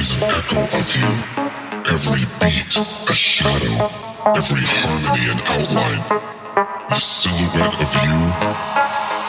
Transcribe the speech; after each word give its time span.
is 0.00 0.16
an 0.16 0.24
echo 0.24 0.62
of 0.78 0.86
you. 0.96 1.10
Every 1.92 2.24
beat, 2.40 2.76
a 3.08 3.14
shadow. 3.14 3.90
Every 4.34 4.64
harmony, 4.64 5.30
an 5.30 5.40
outline. 5.54 6.02
The 6.88 6.94
silhouette 6.94 7.78
of 7.80 7.92
you 8.02 8.20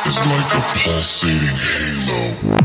is 0.09 0.17
like 0.25 0.51
a 0.53 0.61
pulsating 0.79 1.57
halo. 1.61 2.64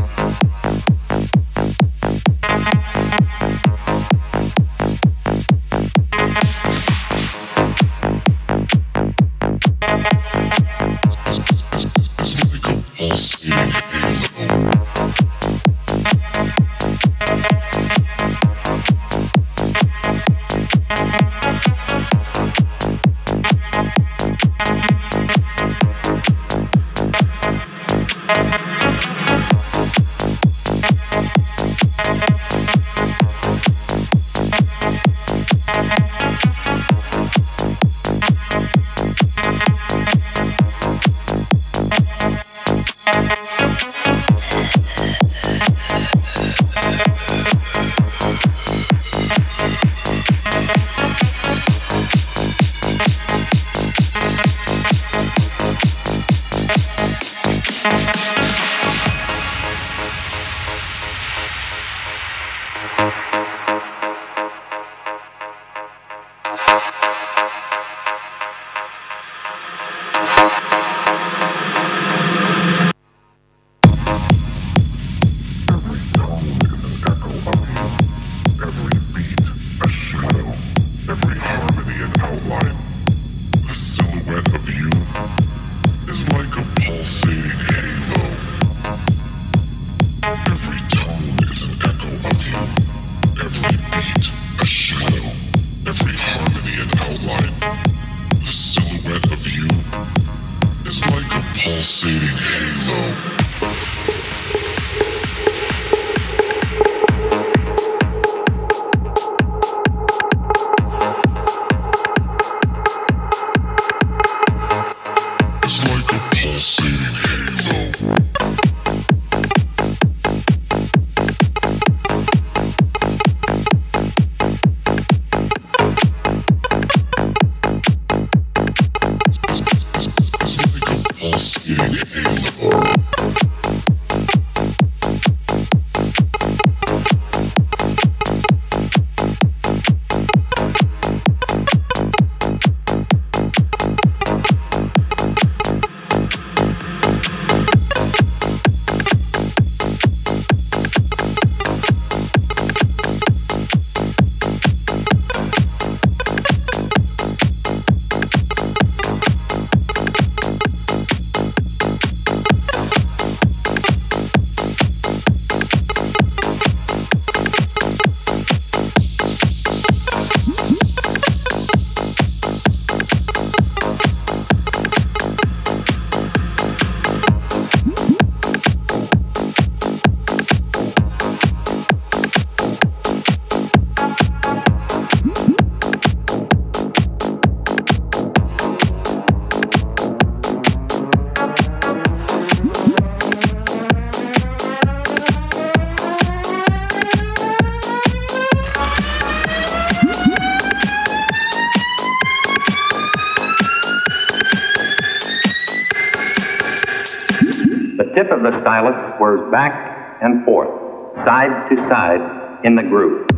In 212.63 212.75
the 212.75 212.83
groove. 212.83 213.30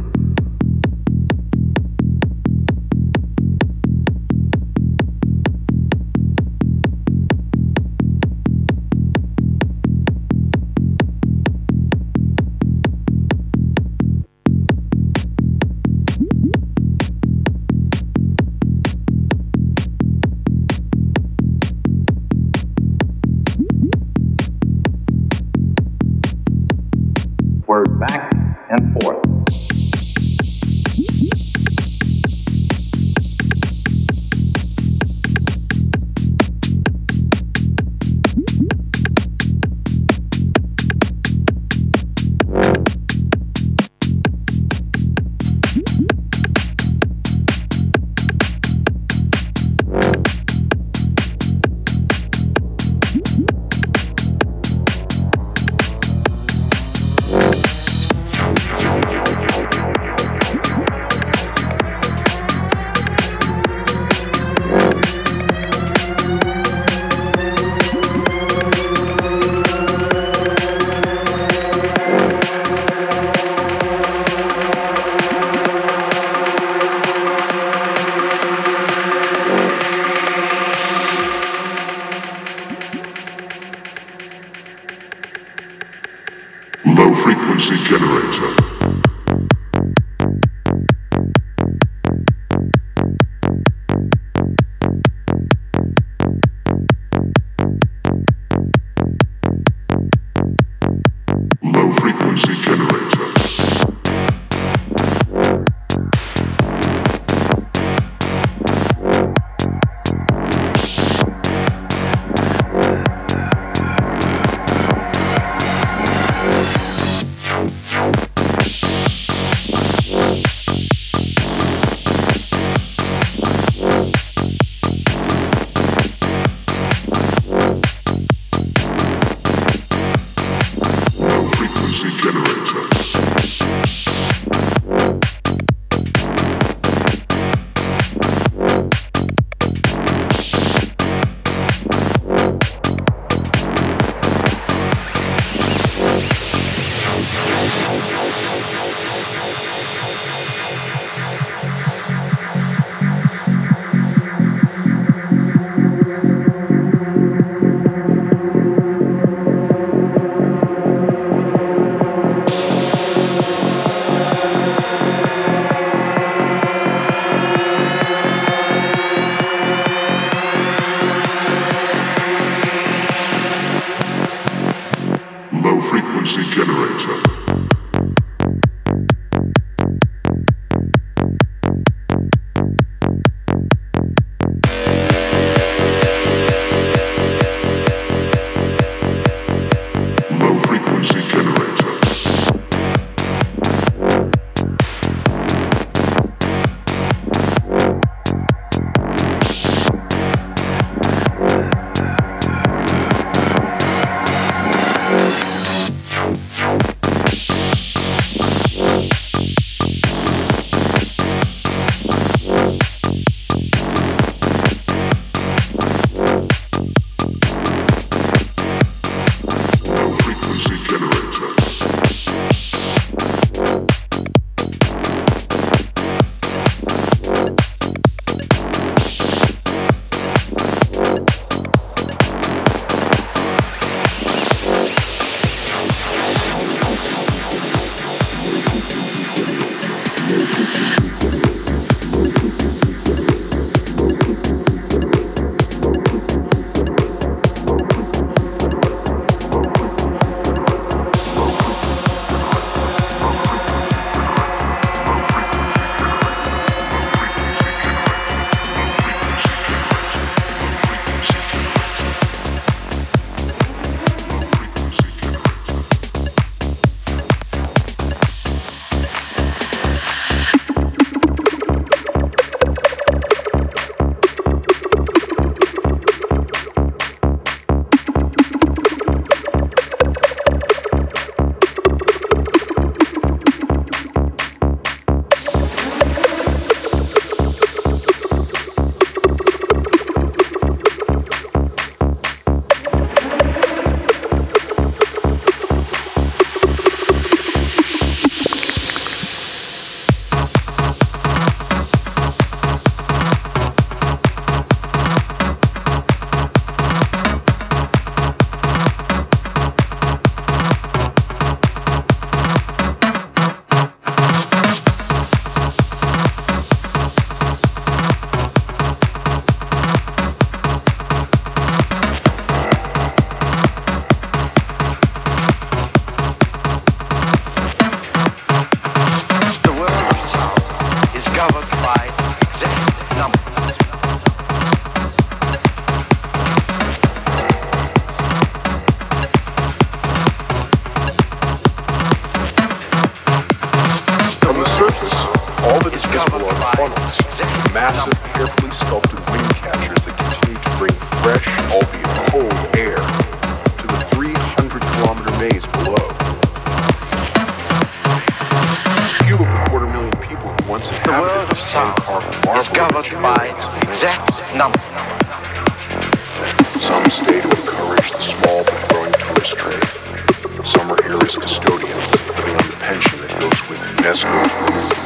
On 371.61 372.65
the 372.65 372.77
pension 372.81 373.19
that 373.21 373.29
goes 373.39 373.69
with 373.69 373.77
UNESCO's 374.01 374.49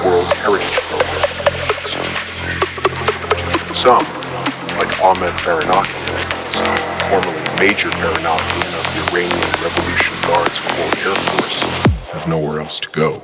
World 0.06 0.32
Heritage 0.40 0.80
Program. 0.88 1.28
Some, 3.76 4.06
like 4.80 4.88
Ahmed 5.04 5.36
Faranakian, 5.44 6.16
formerly 7.12 7.44
Major 7.60 7.90
Faranakian 8.00 8.72
of 8.80 8.86
the 8.96 9.00
Iranian 9.12 9.52
Revolution 9.60 10.16
Guards 10.24 10.60
Corps 10.64 10.96
Air 11.04 11.16
Force, 11.36 11.60
have 12.14 12.28
nowhere 12.30 12.62
else 12.62 12.80
to 12.80 12.90
go. 12.92 13.20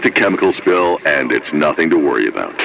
just 0.00 0.16
a 0.16 0.20
chemical 0.20 0.50
spill, 0.52 0.98
and 1.04 1.30
it's 1.30 1.52
nothing 1.52 1.90
to 1.90 1.98
worry 1.98 2.26
about. 2.26 2.58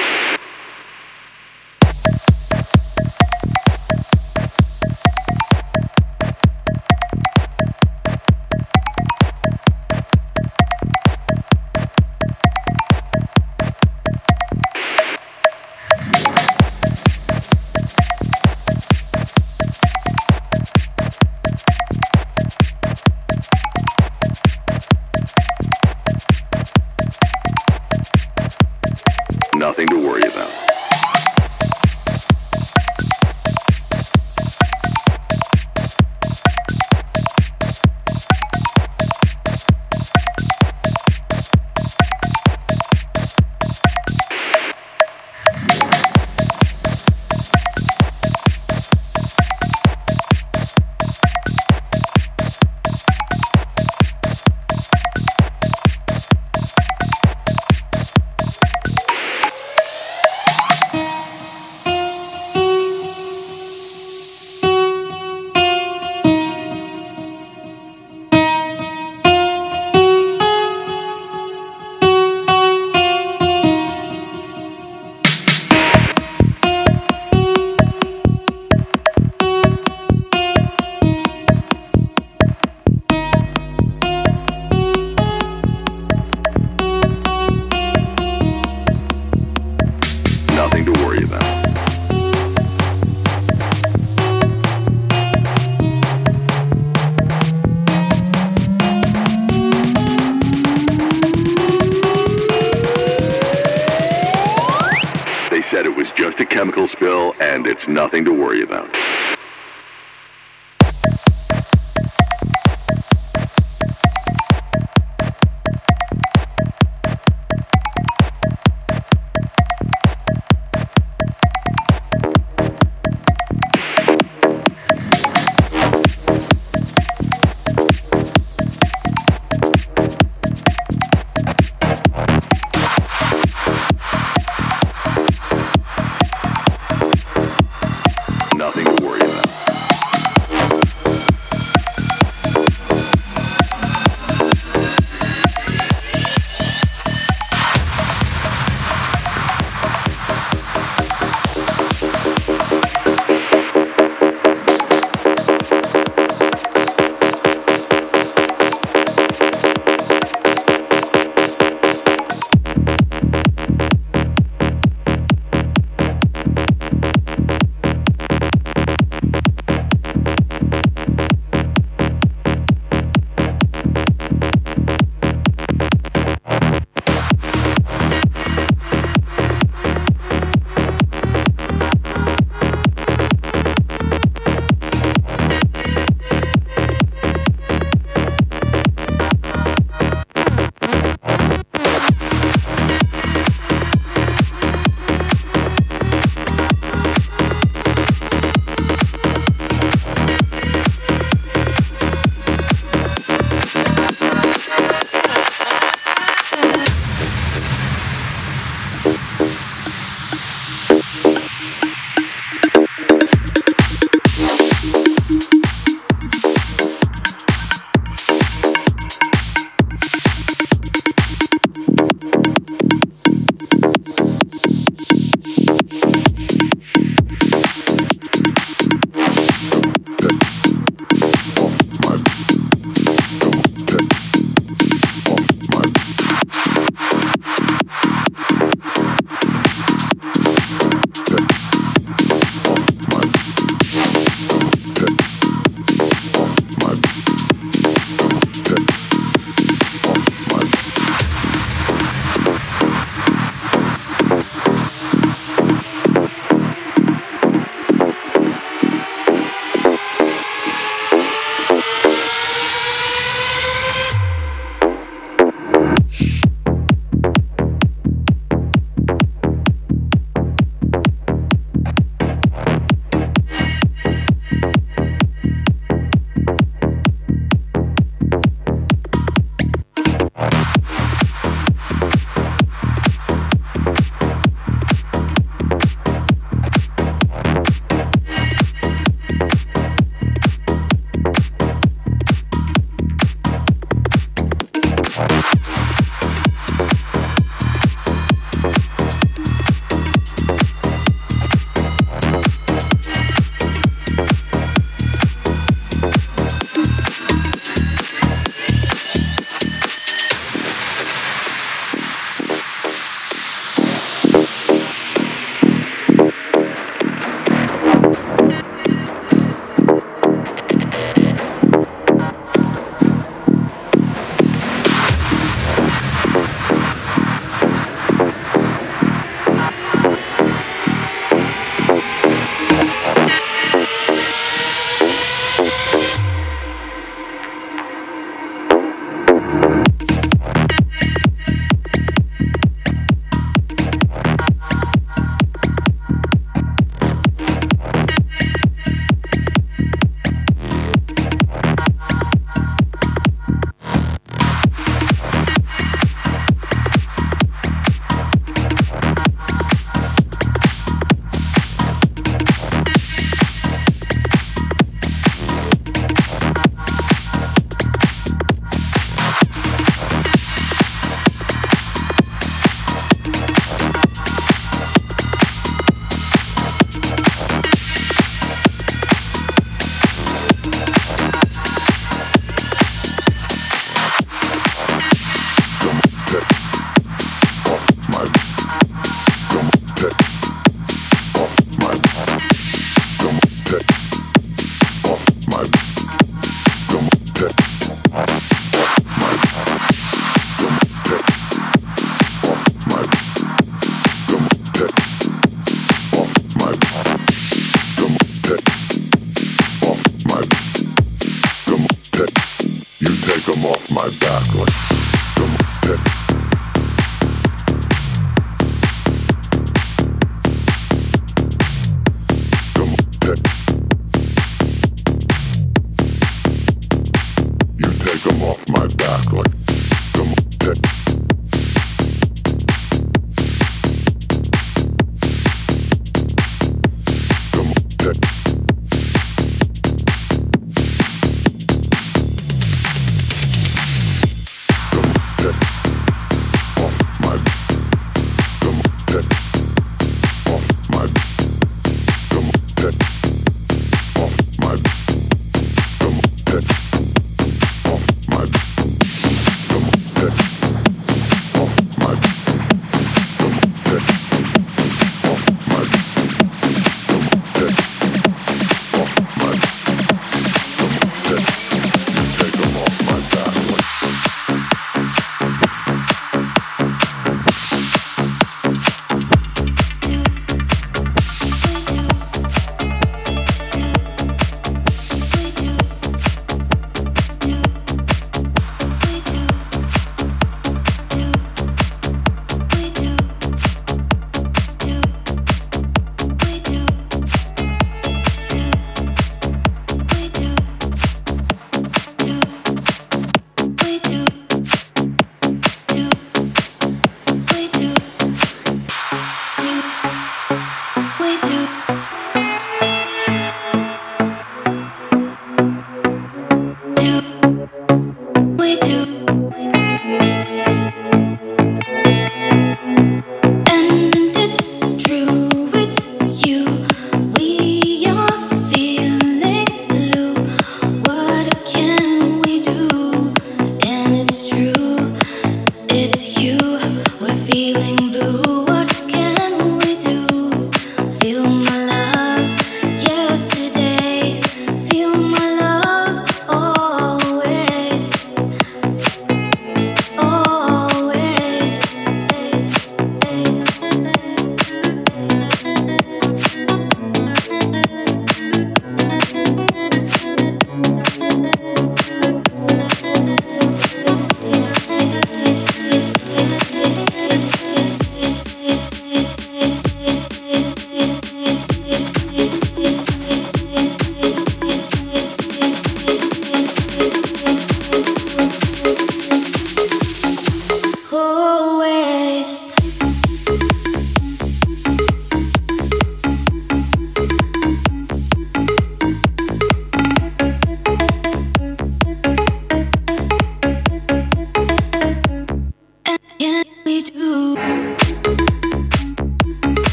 Nothing 107.88 108.24
to 108.24 108.32
worry 108.32 108.62
about. 108.62 108.95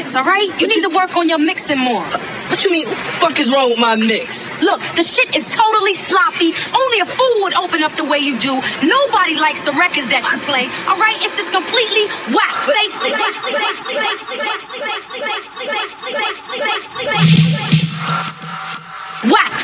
Experience, 0.00 0.14
all 0.14 0.24
right? 0.24 0.60
You 0.60 0.66
need 0.66 0.82
to 0.82 0.88
work 0.88 1.16
on 1.16 1.28
your 1.28 1.38
mixing 1.38 1.78
more. 1.78 2.02
What 2.50 2.62
you 2.64 2.70
mean? 2.70 2.88
What 2.88 2.96
the 2.96 3.12
fuck 3.20 3.40
is 3.40 3.52
wrong 3.52 3.70
with 3.70 3.78
my 3.78 3.96
mix? 3.96 4.46
Look, 4.60 4.80
the 4.96 5.04
shit 5.04 5.34
is 5.36 5.46
totally 5.46 5.94
sloppy. 5.94 6.52
Only 6.74 7.00
a 7.00 7.06
fool 7.06 7.42
would 7.42 7.54
open 7.54 7.82
up 7.82 7.92
the 7.96 8.04
way 8.04 8.18
you 8.18 8.38
do. 8.38 8.60
Nobody 8.82 9.36
likes 9.36 9.62
the 9.62 9.72
records 9.72 10.08
that 10.08 10.22
you 10.30 10.38
play, 10.46 10.66
all 10.88 10.98
right? 10.98 11.16
It's 11.20 11.36
just 11.36 11.52
completely 11.52 12.06
whack. 12.34 12.54
Face 12.66 13.00
it. 13.04 13.14
Whack. 19.30 19.63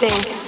Thing. 0.00 0.39